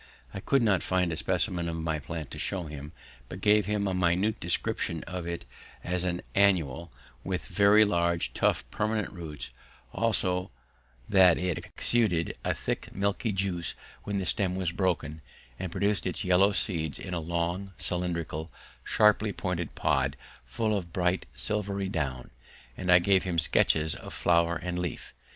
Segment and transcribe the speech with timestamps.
[0.33, 2.91] I could not find a specimen of my plant to show him,
[3.29, 5.45] but gave him a minute description of it
[5.83, 6.91] as an annual,
[7.23, 9.51] with very large, tough, permanent roots,
[9.93, 10.49] also
[11.07, 15.21] that it exuded a thick milky juice when the stem was broken,
[15.59, 18.51] and produced its yellow seeds in a long, cylindrical,
[18.83, 22.31] sharply pointed pod full of bright silvery down,
[22.75, 25.13] and I gave him sketches of flower and leaf.